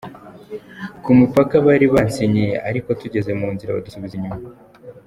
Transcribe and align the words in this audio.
Ku 1.03 1.09
mupaka 1.19 1.55
bari 1.65 1.85
bansinyiye 1.93 2.55
ariko 2.69 2.89
tugeze 3.01 3.31
mu 3.39 3.47
nzira 3.53 3.75
badusubiza 3.75 4.13
inyuma.” 4.17 4.39